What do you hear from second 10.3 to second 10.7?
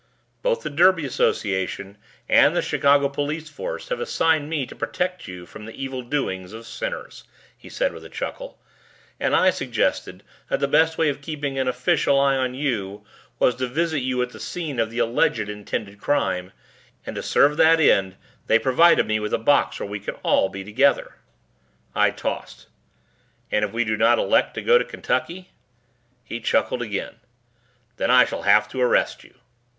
that the